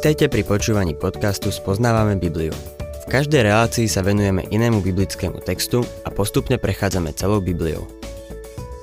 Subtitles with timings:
[0.00, 2.56] Vítajte pri počúvaní podcastu Spoznávame Bibliu.
[3.04, 7.84] V každej relácii sa venujeme inému biblickému textu a postupne prechádzame celou Bibliou.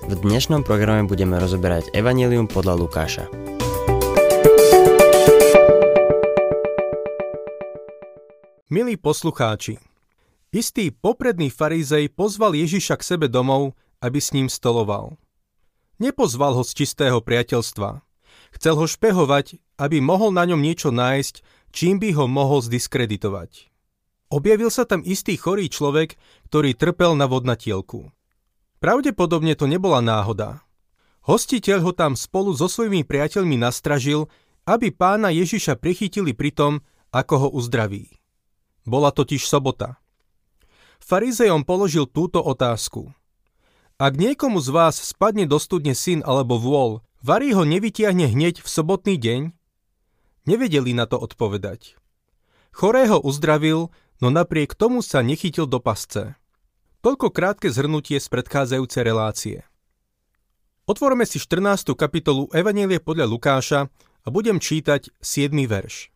[0.05, 3.25] V dnešnom programe budeme rozoberať Evangelium podľa Lukáša.
[8.69, 9.81] Milí poslucháči,
[10.53, 13.73] istý popredný farizej pozval Ježiša k sebe domov,
[14.05, 15.17] aby s ním stoloval.
[15.97, 18.05] Nepozval ho z čistého priateľstva.
[18.55, 21.41] Chcel ho špehovať, aby mohol na ňom niečo nájsť,
[21.75, 23.69] čím by ho mohol zdiskreditovať.
[24.27, 26.19] Objavil sa tam istý chorý človek,
[26.51, 28.11] ktorý trpel na vodnatielku.
[28.83, 30.61] Pravdepodobne to nebola náhoda.
[31.23, 34.31] Hostiteľ ho tam spolu so svojimi priateľmi nastražil,
[34.67, 36.73] aby pána Ježiša prichytili pri tom,
[37.11, 38.11] ako ho uzdraví.
[38.83, 39.99] Bola totiž sobota.
[40.99, 43.11] Farizejom položil túto otázku.
[43.97, 48.67] Ak niekomu z vás spadne do studne syn alebo vôľ, varí ho nevytiahne hneď v
[48.71, 49.51] sobotný deň?
[50.47, 51.99] Nevedeli na to odpovedať.
[52.71, 53.91] Chorého uzdravil,
[54.23, 56.39] no napriek tomu sa nechytil do pasce.
[57.03, 59.57] Toľko krátke zhrnutie z predchádzajúcej relácie.
[60.87, 61.91] Otvorme si 14.
[61.99, 63.91] kapitolu Evanielie podľa Lukáša
[64.23, 65.51] a budem čítať 7.
[65.67, 66.07] verš.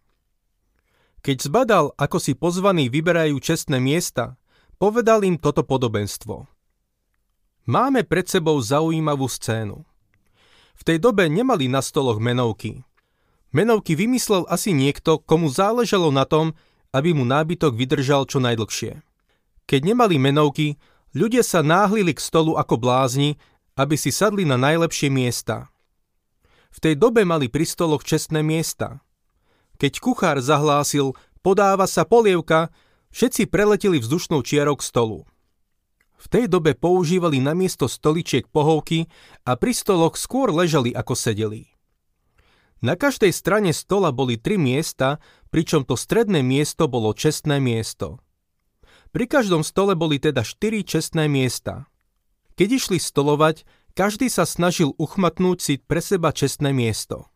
[1.28, 4.40] Keď zbadal, ako si pozvaní vyberajú čestné miesta,
[4.80, 6.48] povedal im toto podobenstvo.
[7.68, 9.91] Máme pred sebou zaujímavú scénu.
[10.78, 12.84] V tej dobe nemali na stoloch menovky.
[13.52, 16.56] Menovky vymyslel asi niekto, komu záležalo na tom,
[16.96, 19.04] aby mu nábytok vydržal čo najdlhšie.
[19.68, 20.80] Keď nemali menovky,
[21.16, 23.40] ľudia sa náhlili k stolu ako blázni,
[23.80, 25.72] aby si sadli na najlepšie miesta.
[26.72, 29.04] V tej dobe mali pri stoloch čestné miesta.
[29.80, 32.72] Keď kuchár zahlásil, podáva sa polievka,
[33.12, 35.28] všetci preleteli vzdušnou čiarou k stolu.
[36.22, 39.10] V tej dobe používali namiesto stoličiek pohovky
[39.42, 41.74] a pri stoloch skôr ležali ako sedeli.
[42.82, 45.18] Na každej strane stola boli tri miesta,
[45.50, 48.22] pričom to stredné miesto bolo čestné miesto.
[49.10, 51.90] Pri každom stole boli teda štyri čestné miesta.
[52.54, 53.66] Keď išli stolovať,
[53.98, 57.34] každý sa snažil uchmatnúť si pre seba čestné miesto.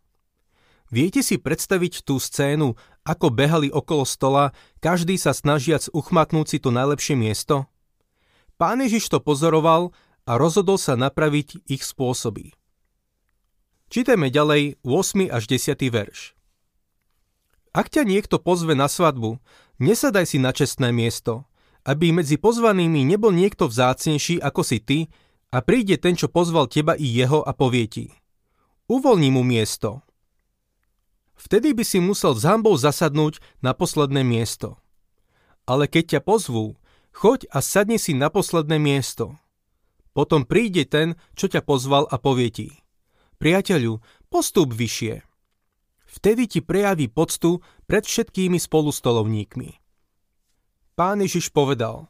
[0.93, 6.69] Viete si predstaviť tú scénu, ako behali okolo stola, každý sa snažiac uchmatnúť si to
[6.69, 7.65] najlepšie miesto?
[8.55, 9.91] Pán Ježiš to pozoroval
[10.23, 12.55] a rozhodol sa napraviť ich spôsoby.
[13.91, 15.27] Čítajme ďalej 8.
[15.27, 15.75] až 10.
[15.91, 16.39] verš.
[17.75, 19.43] Ak ťa niekto pozve na svadbu,
[19.83, 21.43] nesadaj si na čestné miesto,
[21.83, 24.99] aby medzi pozvanými nebol niekto vzácnejší ako si ty
[25.51, 28.05] a príde ten, čo pozval teba i jeho a povie ti.
[28.87, 29.99] Uvoľni mu miesto.
[31.35, 34.79] Vtedy by si musel s hambou zasadnúť na posledné miesto.
[35.67, 36.79] Ale keď ťa pozvú,
[37.15, 39.39] choď a sadni si na posledné miesto.
[40.11, 42.69] Potom príde ten, čo ťa pozval a povie ti–
[43.35, 43.99] Priateľu,
[44.31, 45.19] postup vyššie.
[46.07, 49.69] Vtedy ti prejaví poctu pred všetkými spolustolovníkmi.
[50.95, 52.07] Pán Ježiš povedal,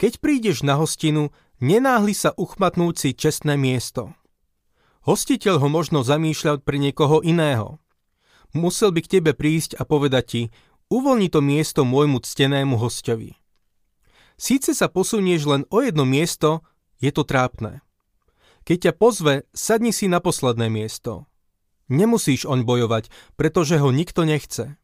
[0.00, 1.28] keď prídeš na hostinu,
[1.60, 4.16] nenáhli sa uchmatnúť si čestné miesto.
[5.04, 7.76] Hostiteľ ho možno zamýšľať pre niekoho iného.
[8.56, 10.42] Musel by k tebe prísť a povedať ti,
[10.88, 13.36] uvoľni to miesto môjmu ctenému hostovi.
[14.42, 16.66] Síce sa posunieš len o jedno miesto,
[16.98, 17.78] je to trápne.
[18.66, 21.30] Keď ťa pozve, sadni si na posledné miesto.
[21.86, 23.06] Nemusíš oň bojovať,
[23.38, 24.74] pretože ho nikto nechce.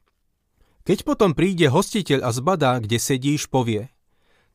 [0.86, 3.90] Keď potom príde hostiteľ a zbadá, kde sedíš, povie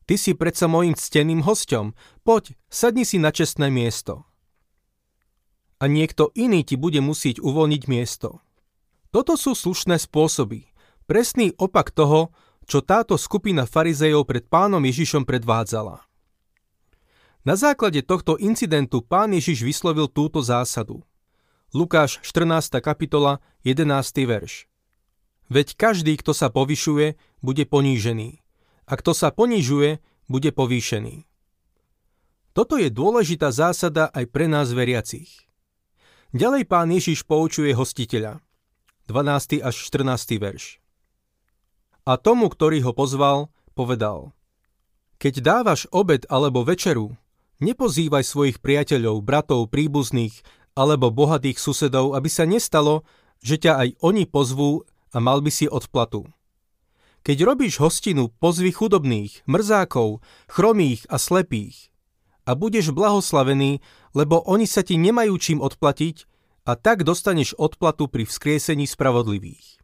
[0.08, 1.92] Ty si predsa mojim cteným hosťom,
[2.24, 4.24] poď, sadni si na čestné miesto.
[5.80, 8.40] A niekto iný ti bude musieť uvoľniť miesto.
[9.12, 10.64] Toto sú slušné spôsoby,
[11.04, 12.32] presný opak toho,
[12.64, 16.04] čo táto skupina farizejov pred pánom Ježišom predvádzala.
[17.44, 21.04] Na základe tohto incidentu pán Ježiš vyslovil túto zásadu.
[21.76, 22.80] Lukáš 14.
[22.80, 23.84] kapitola 11.
[24.24, 24.64] verš.
[25.52, 28.40] Veď každý, kto sa povyšuje, bude ponížený.
[28.88, 31.28] A kto sa ponižuje, bude povýšený.
[32.54, 35.44] Toto je dôležitá zásada aj pre nás veriacich.
[36.32, 38.40] Ďalej pán Ježiš poučuje hostiteľa.
[39.10, 39.60] 12.
[39.60, 40.40] až 14.
[40.40, 40.83] verš.
[42.04, 44.36] A tomu, ktorý ho pozval, povedal
[45.18, 47.16] Keď dávaš obed alebo večeru,
[47.62, 50.42] Nepozývaj svojich priateľov, bratov, príbuzných
[50.74, 53.06] alebo bohatých susedov, aby sa nestalo,
[53.38, 54.82] že ťa aj oni pozvú
[55.14, 56.26] a mal by si odplatu.
[57.24, 61.88] Keď robíš hostinu, pozvi chudobných, mrzákov, chromých a slepých.
[62.44, 63.80] A budeš blahoslavený,
[64.12, 66.28] lebo oni sa ti nemajú čím odplatiť
[66.68, 69.83] a tak dostaneš odplatu pri vzkriesení spravodlivých.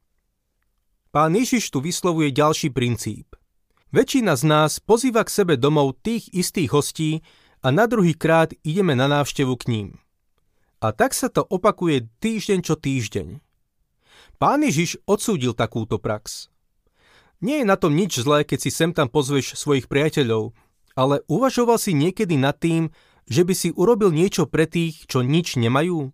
[1.10, 3.34] Pán Ježiš tu vyslovuje ďalší princíp.
[3.90, 7.26] Väčšina z nás pozýva k sebe domov tých istých hostí,
[7.60, 9.88] a na druhý krát ideme na návštevu k ním.
[10.80, 13.42] A tak sa to opakuje týždeň čo týždeň.
[14.40, 16.48] Pán Ježiš odsúdil takúto prax.
[17.44, 20.56] Nie je na tom nič zlé, keď si sem tam pozveš svojich priateľov,
[20.96, 22.88] ale uvažoval si niekedy nad tým,
[23.28, 26.12] že by si urobil niečo pre tých, čo nič nemajú?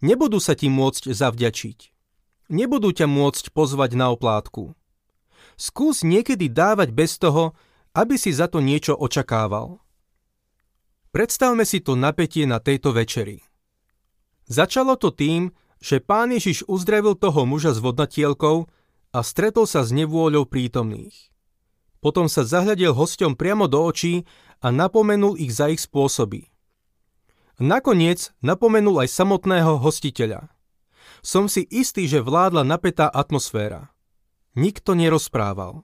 [0.00, 1.95] Nebudú sa ti môcť zavďačiť.
[2.46, 4.78] Nebudú ťa môcť pozvať na oplátku.
[5.58, 7.56] Skús niekedy dávať bez toho,
[7.96, 9.80] aby si za to niečo očakával.
[11.10, 13.40] Predstavme si to napätie na tejto večeri.
[14.46, 15.50] Začalo to tým,
[15.80, 18.68] že pán Ježiš uzdravil toho muža s vodnatielkou
[19.10, 21.32] a stretol sa s nevôľou prítomných.
[22.04, 24.28] Potom sa zahľadil hosťom priamo do očí
[24.62, 26.52] a napomenul ich za ich spôsoby.
[27.56, 30.52] Nakoniec napomenul aj samotného hostiteľa.
[31.26, 33.90] Som si istý, že vládla napätá atmosféra.
[34.54, 35.82] Nikto nerozprával.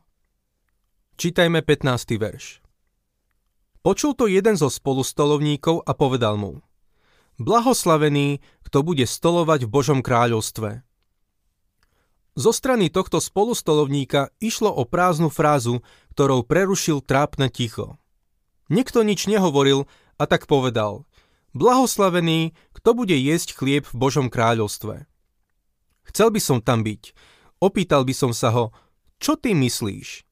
[1.19, 2.15] Čítajme 15.
[2.15, 2.63] verš.
[3.83, 6.63] Počul to jeden zo spolustolovníkov a povedal mu–
[7.43, 10.87] Blahoslavený, kto bude stolovať v Božom kráľovstve.
[12.39, 15.83] Zo strany tohto spolustolovníka išlo o prázdnu frázu,
[16.15, 17.99] ktorou prerušil trápne ticho.
[18.71, 19.91] Nikto nič nehovoril
[20.23, 21.03] a tak povedal
[21.51, 25.11] Blahoslavený, kto bude jesť chlieb v Božom kráľovstve.
[26.13, 27.17] Chcel by som tam byť.
[27.65, 28.69] Opýtal by som sa ho,
[29.17, 30.29] čo ty myslíš?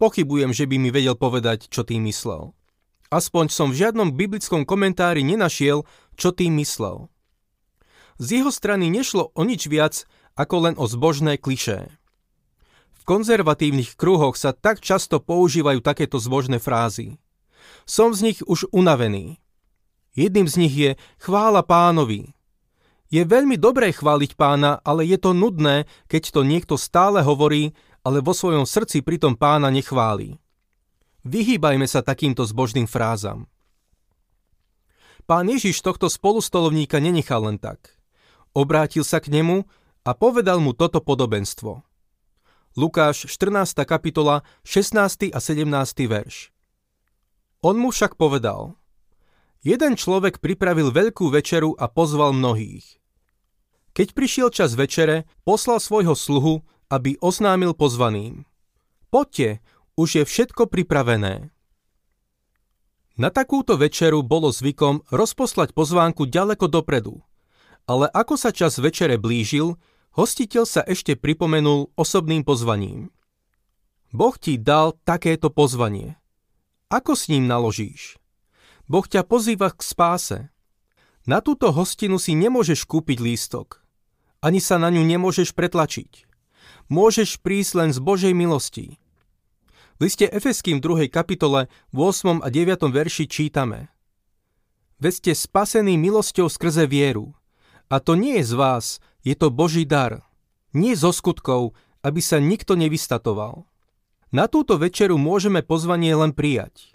[0.00, 2.56] Pochybujem, že by mi vedel povedať, čo ty myslel.
[3.12, 5.84] Aspoň som v žiadnom biblickom komentári nenašiel,
[6.16, 7.12] čo tým myslel.
[8.16, 10.08] Z jeho strany nešlo o nič viac
[10.40, 11.92] ako len o zbožné klišé.
[12.96, 17.20] V konzervatívnych kruhoch sa tak často používajú takéto zbožné frázy.
[17.84, 19.36] Som z nich už unavený.
[20.16, 20.90] Jedným z nich je
[21.20, 22.32] chvála pánovi.
[23.14, 27.70] Je veľmi dobré chváliť pána, ale je to nudné, keď to niekto stále hovorí,
[28.02, 30.34] ale vo svojom srdci pritom pána nechváli.
[31.22, 33.46] Vyhýbajme sa takýmto zbožným frázam.
[35.30, 37.94] Pán Ježiš tohto spolustolovníka nenechal len tak.
[38.50, 39.62] Obrátil sa k nemu
[40.02, 41.86] a povedal mu toto podobenstvo.
[42.74, 43.78] Lukáš 14.
[43.86, 45.30] kapitola 16.
[45.30, 45.70] a 17.
[46.10, 46.50] verš.
[47.62, 48.74] On mu však povedal,
[49.62, 53.03] jeden človek pripravil veľkú večeru a pozval mnohých.
[53.94, 58.42] Keď prišiel čas večere, poslal svojho sluhu, aby oznámil pozvaným.
[59.06, 59.62] Poďte,
[59.94, 61.54] už je všetko pripravené.
[63.14, 67.22] Na takúto večeru bolo zvykom rozposlať pozvánku ďaleko dopredu.
[67.86, 69.78] Ale ako sa čas večere blížil,
[70.18, 73.14] hostiteľ sa ešte pripomenul osobným pozvaním.
[74.10, 76.18] Boh ti dal takéto pozvanie.
[76.90, 78.18] Ako s ním naložíš?
[78.90, 80.38] Boh ťa pozýva k spáse.
[81.30, 83.83] Na túto hostinu si nemôžeš kúpiť lístok.
[84.44, 86.28] Ani sa na ňu nemôžeš pretlačiť.
[86.92, 89.00] Môžeš prísť len z Božej milosti.
[89.96, 91.08] V liste Efeským 2.
[91.08, 92.44] kapitole v 8.
[92.44, 92.92] a 9.
[92.92, 93.88] verši čítame
[95.00, 97.32] Veď ste spasení milosťou skrze vieru.
[97.88, 98.84] A to nie je z vás,
[99.24, 100.28] je to Boží dar.
[100.76, 101.72] Nie zo skutkov,
[102.04, 103.64] aby sa nikto nevystatoval.
[104.28, 106.92] Na túto večeru môžeme pozvanie len prijať.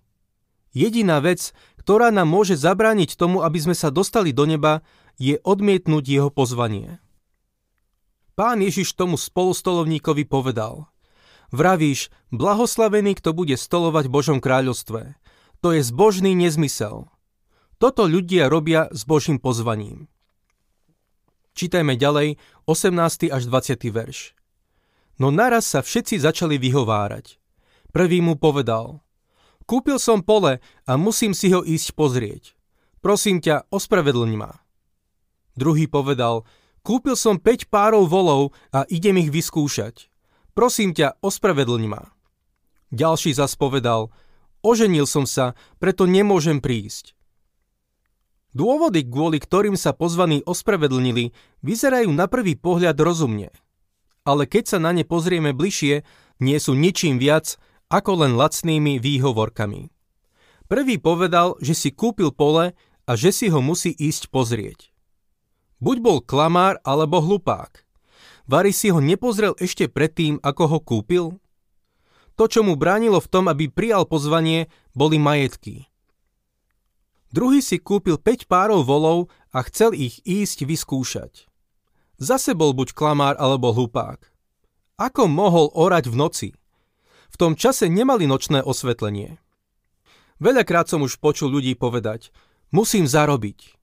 [0.69, 1.49] Jediná vec,
[1.81, 4.85] ktorá nám môže zabrániť tomu, aby sme sa dostali do neba,
[5.17, 7.01] je odmietnúť jeho pozvanie.
[8.39, 10.87] Pán Ježiš tomu spolustolovníkovi povedal–
[11.49, 15.17] Vravíš, blahoslavený, kto bude stolovať v Božom kráľovstve.
[15.65, 17.09] To je zbožný nezmysel.
[17.81, 20.05] Toto ľudia robia s Božím pozvaním.
[21.57, 22.37] Čítajme ďalej
[22.69, 23.33] 18.
[23.33, 23.89] až 20.
[23.89, 24.37] verš.
[25.17, 27.41] No naraz sa všetci začali vyhovárať.
[27.89, 29.01] Prvý mu povedal,
[29.65, 32.53] kúpil som pole a musím si ho ísť pozrieť.
[33.01, 34.61] Prosím ťa, ospravedlň ma.
[35.57, 36.45] Druhý povedal,
[36.81, 40.09] kúpil som 5 párov volov a idem ich vyskúšať.
[40.57, 42.11] Prosím ťa, ospravedlň ma.
[42.89, 44.09] Ďalší zas povedal,
[44.65, 47.13] oženil som sa, preto nemôžem prísť.
[48.49, 53.53] Dôvody, kvôli ktorým sa pozvaní ospravedlnili, vyzerajú na prvý pohľad rozumne.
[54.25, 56.01] Ale keď sa na ne pozrieme bližšie,
[56.41, 57.61] nie sú ničím viac
[57.93, 59.93] ako len lacnými výhovorkami.
[60.69, 64.93] Prvý povedal, že si kúpil pole a že si ho musí ísť pozrieť.
[65.79, 67.87] Buď bol klamár alebo hlupák.
[68.49, 71.25] Vary si ho nepozrel ešte predtým, ako ho kúpil?
[72.35, 75.87] To, čo mu bránilo v tom, aby prijal pozvanie, boli majetky.
[77.29, 81.45] Druhý si kúpil 5 párov volov a chcel ich ísť vyskúšať.
[82.19, 84.19] Zase bol buď klamár alebo hlupák.
[84.99, 86.49] Ako mohol orať v noci?
[87.31, 89.39] V tom čase nemali nočné osvetlenie.
[90.43, 92.35] Veľakrát som už počul ľudí povedať,
[92.75, 93.78] musím zarobiť.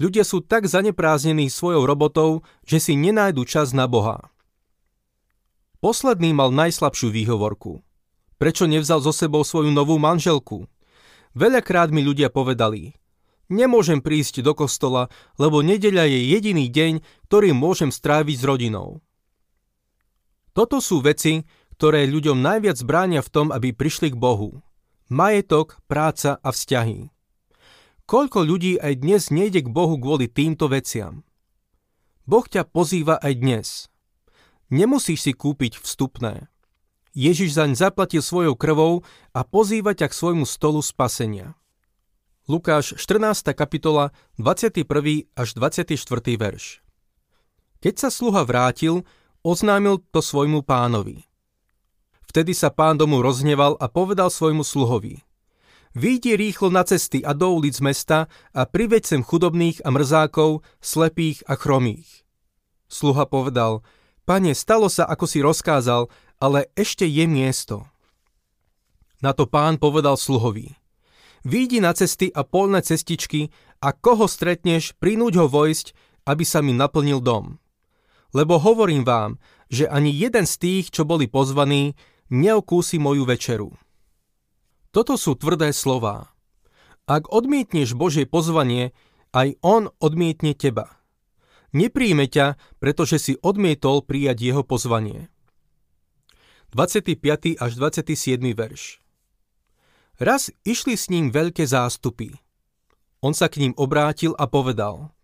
[0.00, 4.32] Ľudia sú tak zanepráznení svojou robotou, že si nenájdu čas na Boha.
[5.84, 7.84] Posledný mal najslabšiu výhovorku.
[8.40, 10.64] Prečo nevzal so sebou svoju novú manželku?
[11.36, 12.96] Veľakrát mi ľudia povedali,
[13.50, 16.92] Nemôžem prísť do kostola, lebo nedeľa je jediný deň,
[17.26, 19.02] ktorý môžem stráviť s rodinou.
[20.54, 21.42] Toto sú veci,
[21.74, 24.62] ktoré ľuďom najviac bránia v tom, aby prišli k Bohu.
[25.10, 27.10] Majetok, práca a vzťahy.
[28.10, 31.22] Koľko ľudí aj dnes nejde k Bohu kvôli týmto veciam?
[32.26, 33.68] Boh ťa pozýva aj dnes.
[34.66, 36.50] Nemusíš si kúpiť vstupné.
[37.14, 41.54] Ježiš zaň zaplatil svojou krvou a pozýva ťa k svojmu stolu spasenia.
[42.50, 43.54] Lukáš 14.
[43.54, 44.10] kapitola
[44.42, 44.82] 21.
[45.38, 45.94] až 24.
[46.34, 46.82] verš
[47.78, 49.06] Keď sa sluha vrátil,
[49.46, 51.30] oznámil to svojmu pánovi.
[52.26, 55.29] Vtedy sa pán domu rozhneval a povedal svojmu sluhovi.
[55.90, 61.42] Výjdi rýchlo na cesty a do ulic mesta a priveď sem chudobných a mrzákov, slepých
[61.50, 62.22] a chromých.
[62.86, 63.82] Sluha povedal,
[64.22, 66.06] pane, stalo sa, ako si rozkázal,
[66.38, 67.90] ale ešte je miesto.
[69.18, 70.80] Na to pán povedal sluhovi,
[71.40, 73.48] Výjdi na cesty a polné cestičky
[73.80, 75.96] a koho stretneš, prinúď ho vojsť,
[76.28, 77.56] aby sa mi naplnil dom.
[78.36, 79.40] Lebo hovorím vám,
[79.72, 81.96] že ani jeden z tých, čo boli pozvaní,
[82.28, 83.72] neokúsi moju večeru.
[84.90, 86.34] Toto sú tvrdé slová.
[87.06, 88.90] Ak odmietneš Božie pozvanie,
[89.30, 90.98] aj On odmietne teba.
[91.70, 95.30] Nepríjme ťa, pretože si odmietol prijať jeho pozvanie.
[96.74, 97.22] 25.
[97.58, 98.42] až 27.
[98.50, 98.98] verš
[100.18, 102.34] Raz išli s ním veľké zástupy.
[103.22, 105.14] On sa k ním obrátil a povedal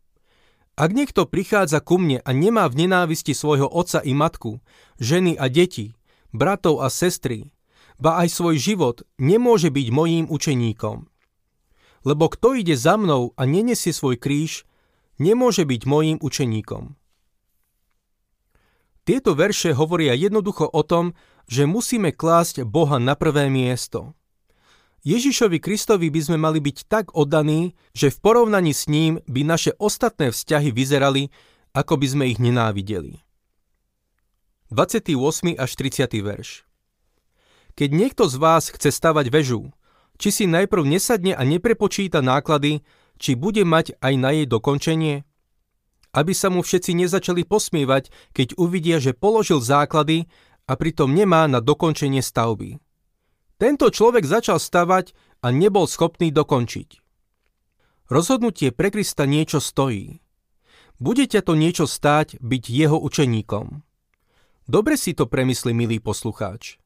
[0.78, 4.62] Ak niekto prichádza ku mne a nemá v nenávisti svojho otca i matku,
[5.02, 5.98] ženy a deti,
[6.30, 7.50] bratov a sestry,
[7.96, 11.08] ba aj svoj život, nemôže byť mojím učeníkom.
[12.06, 14.62] Lebo kto ide za mnou a nenesie svoj kríž,
[15.18, 16.94] nemôže byť mojím učeníkom.
[19.06, 21.14] Tieto verše hovoria jednoducho o tom,
[21.46, 24.18] že musíme klásť Boha na prvé miesto.
[25.06, 29.70] Ježišovi Kristovi by sme mali byť tak oddaní, že v porovnaní s ním by naše
[29.78, 31.30] ostatné vzťahy vyzerali,
[31.70, 33.22] ako by sme ich nenávideli.
[34.74, 35.54] 28.
[35.54, 36.10] až 30.
[36.26, 36.66] verš
[37.76, 39.68] Keď niekto z vás chce stavať väžu,
[40.16, 42.80] či si najprv nesadne a neprepočíta náklady,
[43.20, 45.28] či bude mať aj na jej dokončenie?
[46.16, 50.24] Aby sa mu všetci nezačali posmievať, keď uvidia, že položil základy
[50.64, 52.80] a pritom nemá na dokončenie stavby.
[53.60, 55.12] Tento človek začal stavať
[55.44, 57.04] a nebol schopný dokončiť.
[58.08, 60.24] Rozhodnutie pre Krista niečo stojí.
[60.96, 63.84] Bude ťa to niečo stáť byť jeho učeníkom.
[64.64, 66.80] Dobre si to premysli, milý poslucháč.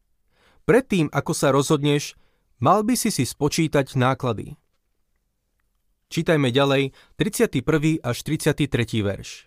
[0.69, 2.17] Predtým, ako sa rozhodneš,
[2.61, 4.61] mal by si si spočítať náklady.
[6.11, 8.03] Čítajme ďalej 31.
[8.03, 8.67] až 33.
[9.07, 9.47] verš.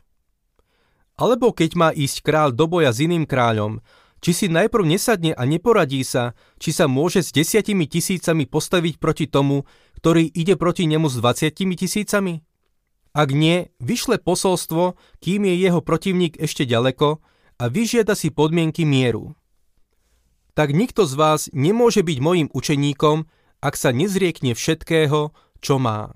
[1.20, 3.84] Alebo keď má ísť král do boja s iným kráľom,
[4.24, 9.28] či si najprv nesadne a neporadí sa, či sa môže s desiatimi tisícami postaviť proti
[9.28, 9.68] tomu,
[10.00, 12.40] ktorý ide proti nemu s dvaciatimi tisícami?
[13.12, 17.20] Ak nie, vyšle posolstvo, kým je jeho protivník ešte ďaleko
[17.60, 19.36] a vyžiada si podmienky mieru.
[20.54, 23.26] Tak nikto z vás nemôže byť mojim učeníkom,
[23.64, 25.34] ak sa nezriekne všetkého,
[25.64, 26.14] čo má.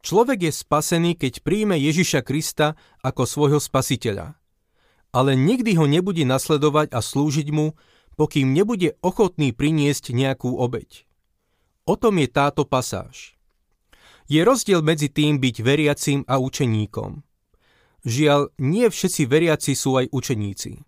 [0.00, 4.38] Človek je spasený, keď príjme Ježiša Krista ako svojho spasiteľa
[5.12, 7.72] ale nikdy ho nebude nasledovať a slúžiť mu,
[8.18, 11.08] pokým nebude ochotný priniesť nejakú obeď.
[11.88, 13.38] O tom je táto pasáž.
[14.28, 17.24] Je rozdiel medzi tým byť veriacím a učeníkom.
[18.04, 20.84] Žiaľ, nie všetci veriaci sú aj učeníci.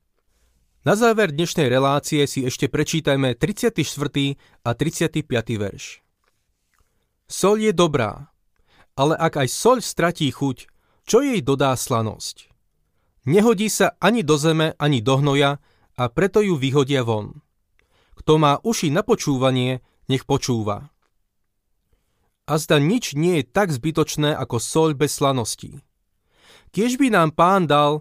[0.80, 3.84] Na záver dnešnej relácie si ešte prečítajme 34.
[4.64, 5.28] a 35.
[5.60, 6.00] verš.
[7.28, 8.32] Sol je dobrá,
[8.96, 10.72] ale ak aj soľ stratí chuť,
[11.04, 12.49] čo jej dodá slanosť?
[13.28, 15.60] Nehodí sa ani do zeme, ani do hnoja
[16.00, 17.44] a preto ju vyhodia von.
[18.16, 20.88] Kto má uši na počúvanie, nech počúva.
[22.49, 25.84] A zda nič nie je tak zbytočné ako soľ bez slanosti.
[26.72, 28.00] Kiež by nám pán dal,